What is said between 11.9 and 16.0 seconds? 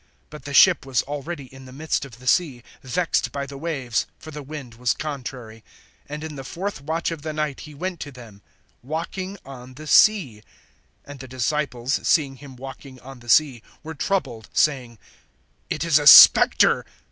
seeing him walking on the sea, were troubled, saying: It is